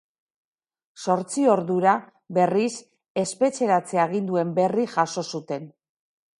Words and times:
Zortzi 1.03 1.43
ordura, 1.55 1.93
berriz, 2.39 2.71
espetxeratze 3.27 4.03
aginduen 4.07 4.59
berri 4.59 4.91
jaso 4.99 5.29
zuten. 5.37 5.73